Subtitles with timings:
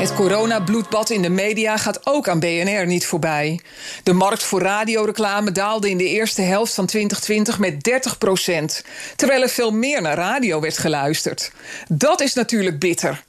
[0.00, 3.60] Het coronabloedbad in de media gaat ook aan BNR niet voorbij.
[4.02, 7.90] De markt voor radioreclame daalde in de eerste helft van 2020 met
[8.82, 11.52] 30% terwijl er veel meer naar radio werd geluisterd.
[11.88, 13.22] Dat is natuurlijk bitter.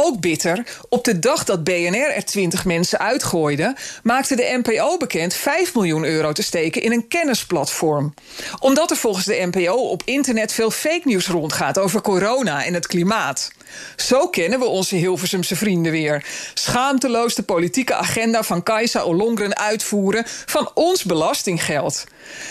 [0.00, 5.34] Ook bitter, op de dag dat BNR er 20 mensen uitgooide, maakte de NPO bekend
[5.34, 8.14] 5 miljoen euro te steken in een kennisplatform.
[8.58, 12.86] Omdat er volgens de NPO op internet veel fake news rondgaat over corona en het
[12.86, 13.50] klimaat.
[13.96, 16.24] Zo kennen we onze Hilversumse vrienden weer.
[16.54, 22.04] Schaamteloos de politieke agenda van Kajsa Ollongren uitvoeren van ons belastinggeld.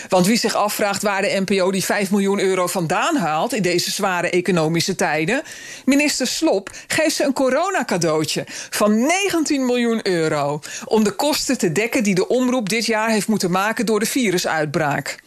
[0.08, 3.90] Want wie zich afvraagt waar de NPO die 5 miljoen euro vandaan haalt in deze
[3.90, 5.42] zware economische tijden,
[5.84, 12.02] minister Slop geeft ze een coronacadeautje van 19 miljoen euro om de kosten te dekken
[12.02, 15.18] die de omroep dit jaar heeft moeten maken door de virusuitbraak.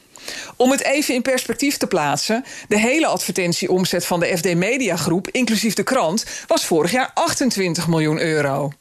[0.56, 5.28] Om het even in perspectief te plaatsen, de hele advertentieomzet van de FD Media Groep,
[5.30, 8.72] inclusief de krant, was vorig jaar 28 miljoen euro.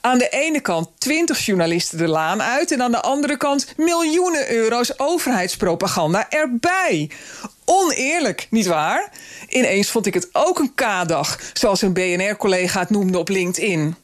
[0.00, 4.50] Aan de ene kant 20 journalisten de laan uit en aan de andere kant miljoenen
[4.50, 7.10] euro's overheidspropaganda erbij.
[7.64, 9.12] Oneerlijk, nietwaar?
[9.48, 13.96] Ineens vond ik het ook een K-dag, zoals een BNR-collega het noemde op LinkedIn.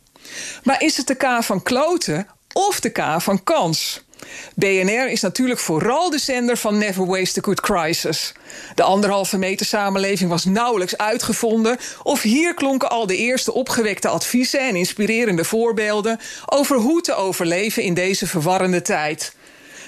[0.62, 4.05] Maar is het de K van kloten of de K van kans?
[4.55, 8.33] BNR is natuurlijk vooral de zender van Never Waste a Good Crisis.
[8.74, 14.61] De anderhalve meter samenleving was nauwelijks uitgevonden, of hier klonken al de eerste opgewekte adviezen
[14.61, 19.34] en inspirerende voorbeelden over hoe te overleven in deze verwarrende tijd.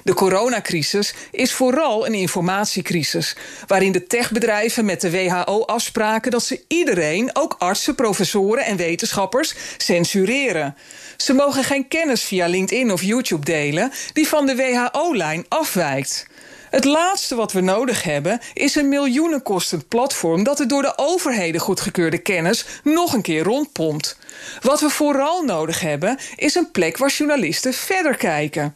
[0.04, 6.64] De coronacrisis is vooral een informatiecrisis, waarin de techbedrijven met de WHO afspraken dat ze
[6.68, 10.76] iedereen, ook artsen, professoren en wetenschappers, censureren.
[11.16, 16.26] Ze mogen geen kennis via LinkedIn of YouTube delen die van de WHO-lijn afwijkt.
[16.74, 21.60] Het laatste wat we nodig hebben is een miljoenenkostend platform dat de door de overheden
[21.60, 24.18] goedgekeurde kennis nog een keer rondpompt.
[24.62, 28.74] Wat we vooral nodig hebben is een plek waar journalisten verder kijken.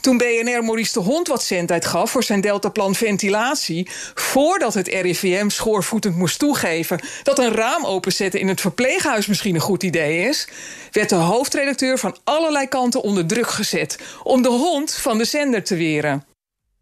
[0.00, 5.48] Toen BNR Maurice de Hond wat zendtijd gaf voor zijn deltaplan ventilatie, voordat het RIVM
[5.48, 10.48] schoorvoetend moest toegeven dat een raam openzetten in het verpleeghuis misschien een goed idee is,
[10.92, 15.64] werd de hoofdredacteur van allerlei kanten onder druk gezet om de hond van de zender
[15.64, 16.24] te weren.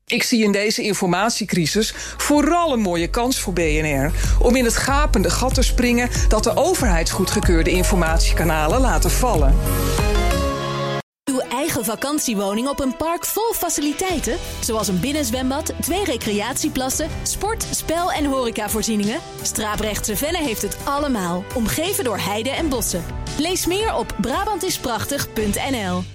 [0.07, 5.31] Ik zie in deze informatiecrisis vooral een mooie kans voor BNR om in het gapende
[5.31, 9.55] gat te springen dat de overheidsgoedgekeurde informatiekanalen laten vallen.
[11.31, 18.13] Uw eigen vakantiewoning op een park vol faciliteiten, zoals een binnenzwembad, twee recreatieplassen, sport, spel
[18.13, 19.21] en horecavoorzieningen.
[19.43, 23.05] Straaprechtse Venne heeft het allemaal, omgeven door heide en bossen.
[23.39, 26.14] Lees meer op Brabantisprachtig.nl.